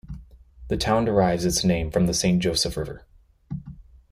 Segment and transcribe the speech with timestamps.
[0.69, 3.05] The town derives its name from the Saint Joseph River.